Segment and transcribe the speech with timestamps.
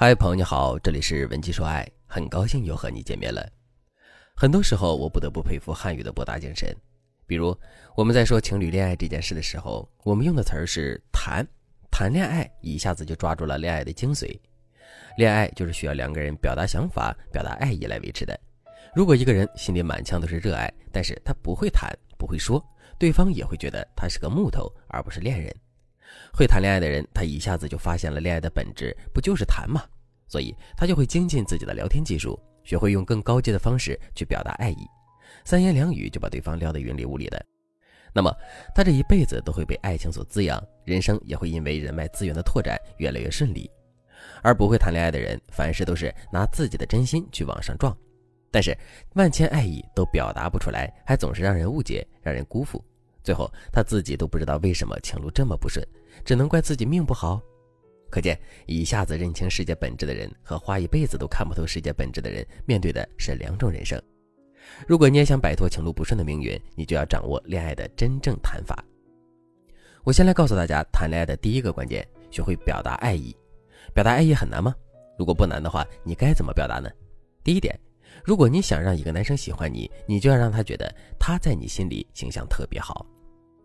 [0.00, 3.44] 嗨，朋友你好，这里是文姬说爱，很高兴又和你见面了。
[4.32, 6.72] 很多时候，我不得不佩服汉语的博大精深。
[7.26, 7.52] 比如，
[7.96, 11.44] 我们在说情侣恋爱这件事的时候，我们用的词儿是“谈”，
[11.90, 14.38] 谈恋爱一下子就抓住了恋爱的精髓。
[15.16, 18.38] 恋爱就是需要两个人表达想法、表达爱意来维持的。
[18.94, 22.64] 如果一个人心里满腔都是热爱，但是他不会谈、不会说，
[23.00, 25.52] 对方也会觉得他是个木头，而不是恋人。
[26.32, 29.82] 会谈恋爱的人，他一下子就发现了恋爱的本质，不就是谈吗？
[30.28, 34.86] 所以他就会精进自己的聊天技术，学会用更高阶的方式去表达爱意，
[35.44, 37.44] 三言两语就把对方撩得云里雾里的。
[38.12, 38.34] 那么
[38.74, 43.70] 他这一辈子都会被爱情所滋养，人生也会因为人脉资源的拓展越来越顺利。
[44.42, 47.96] 而不会谈恋爱的人，凡事都是拿自己的真心去往上撞，
[48.50, 48.76] 但是
[49.14, 52.84] 万千爱意都表达不出来，还总是让人误解，让人辜负。
[53.28, 55.86] 最后他自己都不知道为什么情路这么不顺，
[56.24, 57.38] 只能怪自己命不好。
[58.08, 64.00] 可见，一下子认清世界本质的人和花一辈子都看不透世界本质的人，面对的是两种人生。
[64.86, 68.82] 如果你也想摆脱情路不顺的命运，你就要掌握恋爱的真正谈法。
[70.04, 73.36] 我先来告诉大家，谈恋爱的第一个关键，学会表达爱意。
[73.92, 74.74] 表达爱意很难吗？
[75.18, 76.88] 如果不难的话，你该怎么表达呢？
[77.44, 77.78] 第一点，
[78.24, 83.04] 如果你想让一个男生喜欢你，你就要让他觉得他在你心里形象特别好。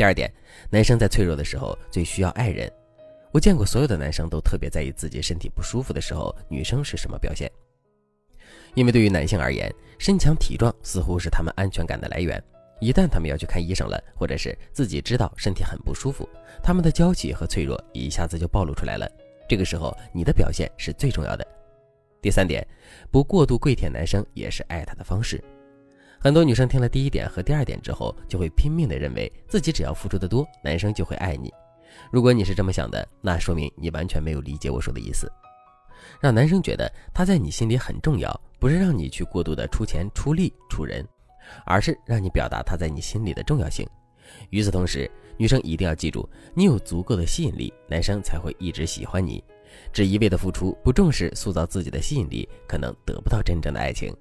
[0.00, 0.32] 第二点，
[0.70, 2.72] 男生在脆弱的时候最需要爱人。
[3.32, 7.52] 我见过所有的男生都特别在意自己身体不舒服的时候，女生是什么表现？
[8.72, 12.42] 因为对于男性而言，身强体壮似乎是他们安全感的来源。
[12.80, 16.26] 一旦他们要去看医生了，或者是自己知道身体很不舒服，
[16.62, 19.06] 他们的娇气和脆弱一下子就暴露出来了。
[19.46, 21.46] 这个时候，你的表现是最重要的。
[22.22, 22.66] 第三点，
[23.10, 25.44] 不过度跪舔男生也是爱他的方式。
[26.22, 31.50] 很多女生听了第一点和第二点之后，就会拼命的认为自己只要付出的多，男生就会爱你。
[32.12, 35.32] 如果你是这么想的，那说明你完全没有理解我说的意思。
[36.20, 41.02] 让男生觉得他在你心里很重要，不是让你去过度的出钱出力出人，
[41.64, 43.88] 而是让你表达他在你心里的重要性。
[44.50, 49.42] 与此同时，女生一定要记住，你有足够的吸引力，男生才会一直喜欢你。
[49.90, 54.14] 只一味的付出，不重视塑造自己的吸引力，可能得不到真正的爱情。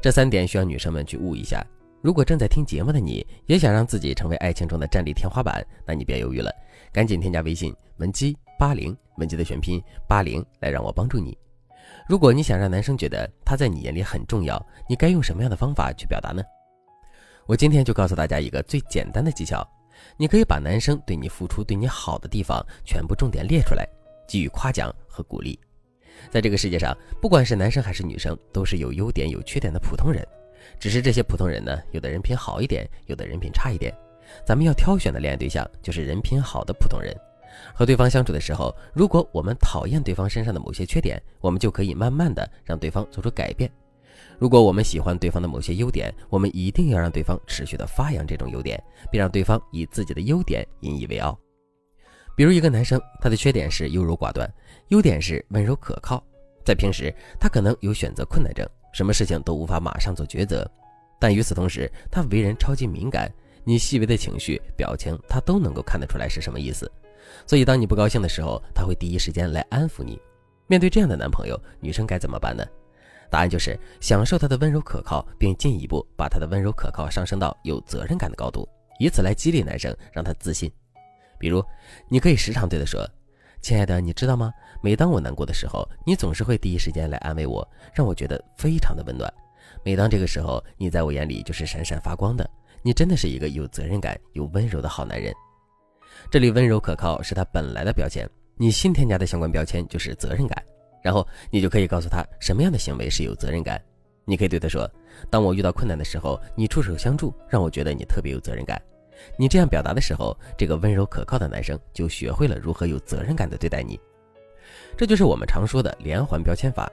[0.00, 1.64] 这三点需要女生们去悟一下。
[2.02, 6.52] 如果正在听节目的你也想让自己成为爱情中的战力天花板，那你别犹豫了，
[6.92, 11.36] 赶紧添加微信文姬八零，文姬的全拼八零，来让我帮助你。
[12.08, 16.42] 如果你想让男生觉得他在你眼里很重要，你该用什么样的方法去表达呢？
[17.46, 19.66] 我今天就告诉大家一个最简单的技巧，
[20.16, 23.88] 你可以把男生对你付出、对你好的地方全部重点列出来，
[24.28, 25.58] 给予夸奖和鼓励。
[26.30, 30.26] 在这个世界上，不管是男生还是女生，都是有优点有缺点的普通人。
[30.78, 33.94] 只是这些普通人呢，有的人品好一点，有的人品差一点。
[34.44, 37.16] 咱们要挑选的恋爱对象就是人品好的普通人。
[37.72, 43.70] 和对方相处的时候，如果我们讨厌对方身上的某些缺点，我们就可以慢慢的让对方做出改变。
[44.38, 51.38] 如果我们喜欢对方的某些优点，我们一定要让对方持续的发扬这种优点，并让对方以自己的优点引以为傲。
[52.36, 54.46] 比如一个男生，他的缺点是优柔寡断，
[54.88, 56.22] 优点是温柔可靠。
[56.62, 60.70] 在平时，他可能有选择困难症，什么事情都无法马上做抉择。
[61.18, 63.32] 但与此同时，他为人超级敏感，
[63.64, 66.90] 你细微的情绪、表情，他都能够看得出来是什么意思。
[67.46, 70.20] 所以，当你不高兴的时候，他会第一时间来安抚你。
[70.66, 72.62] 面对这样的男朋友，女生该怎么办呢？
[73.30, 80.70] 答案就是享受他的温柔可靠，并进一步把他的温柔可靠上升到有责任感的高度，以此来激励男生，让他自信。
[81.38, 81.64] 比如，
[82.08, 83.08] 你可以时常对他说
[83.60, 84.52] ：“亲爱的，你知道吗？
[84.82, 89.32] 每当我难过的时候，你总是会第一时间来安慰我，让我觉得非常的温暖。
[89.84, 92.48] 每当这个时候，你在我眼里就是闪闪发光的。
[92.82, 95.32] 你真的是一个有责任感、有温柔的好男人。”
[96.30, 100.62] 这里温柔可靠是他本来的标签，你新添加的相关标签就是责任感。
[101.02, 103.80] 然后你就可以告诉他什么样的行为是有责任感。
[104.24, 104.90] 你可以对他说
[105.30, 108.80] ：“当我遇到困难的时候，你出手相助，让我觉得你特别有责任感。”
[109.36, 113.98] 你这样表达的时候，这个温柔可靠的男生就学会了如何有责任感的对待你。
[114.96, 116.90] 这就是我们常说的连环标签法。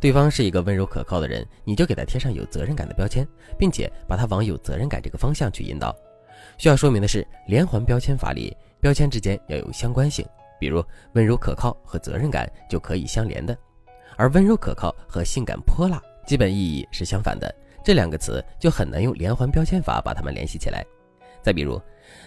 [0.00, 3.26] 对方是一个温柔可靠的人，你就给他贴上有责任感的标签，
[3.58, 5.94] 并且把他往有责任感这个方向去引导。
[6.58, 10.26] 需要说明的是，连环标签法里标签之间要有相关性，
[10.58, 13.56] 比如温柔可靠和责任感就可以相连的，
[14.16, 17.54] 而温柔可靠和性感泼辣基本意义是相反的，
[17.84, 20.84] 这两个词就很难用连环标签法把它们联系起来。
[21.44, 21.78] 再比如，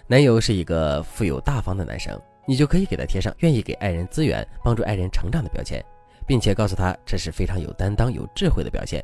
[0.06, 2.16] 男友是一个富有大方的男生，
[2.46, 5.84] 你就可以给他贴上愿意给爱人资源、帮助爱人成长的标签，
[6.28, 9.04] 并且告诉他这是非常有担当、有智慧的表现。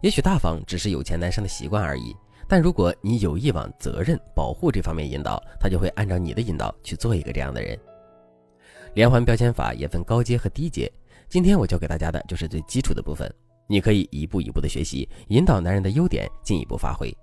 [0.00, 2.12] 也许大方只是有钱男生的习惯而已，
[2.48, 7.78] 但如果你有意往责任、保护这方面引导，他就会按照你的引导去做一个这样的人。
[8.94, 10.90] 连环标签法也分高阶和低阶，
[11.28, 13.32] 今天我教给大家的就是最基础的部分，
[13.68, 17.16] 你可以一步一步的学习，引导男人的优点进一步发挥。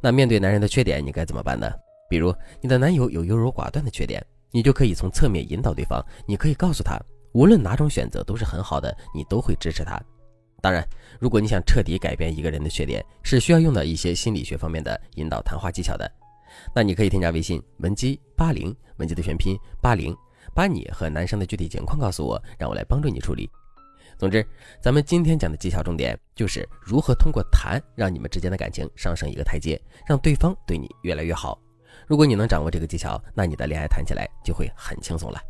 [0.00, 1.70] 那面对男人的缺点，你该怎么办呢？
[2.08, 6.98] 比如你的男友有优柔寡断的缺点，你就可以从侧面引导对方，你可以告诉他，
[7.32, 10.00] 无论哪种选择都是很好的，你都会支持他。
[10.62, 10.86] 当然，
[11.18, 16.10] 如果你想彻底改变一个人的缺点，是需要用到一些心理学方面的引导谈话技巧的。
[16.74, 20.16] 那你可以添加微信文姬八零，文姬的全拼八零，
[20.54, 23.48] 把你和男生的具体情况告诉我，让我来帮助你处理。
[24.20, 24.46] 总之，
[24.82, 31.58] 咱们今天讲的技巧重点就是如何通过谈让你们之间的感情上升一个台阶，让对方对你越来越好。
[32.06, 35.40] 如果你能掌握这个技巧，那你的恋爱谈起来就会很轻松了。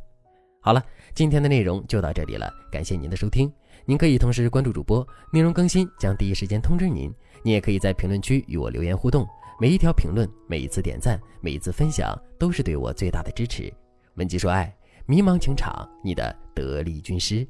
[0.61, 0.81] 好了，
[1.17, 3.53] 今天的内容就到这里了，感谢您的收听。
[3.85, 7.13] 您可以同时关注主播，内容更新将第一时间通知您。
[7.43, 9.27] 你也可以在评论区与我留言互动，
[9.59, 13.73] 每一条评论、每一次点赞、每一次分享，都是对我最大的支持。
[14.15, 14.73] 文姬说爱，
[15.07, 17.45] 迷茫情场，你的得力军师。